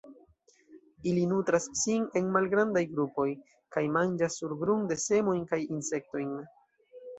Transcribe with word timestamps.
Ili 1.11 1.25
nutras 1.33 1.67
sin 1.81 2.07
en 2.21 2.31
malgrandaj 2.37 2.83
grupoj, 2.95 3.27
kaj 3.77 3.85
manĝas 3.99 4.41
surgrunde 4.43 5.01
semojn 5.07 5.47
kaj 5.55 5.63
insektojn. 5.71 6.37